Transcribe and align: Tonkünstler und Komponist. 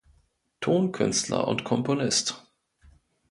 Tonkünstler 0.61 1.45
und 1.47 1.63
Komponist. 1.63 2.43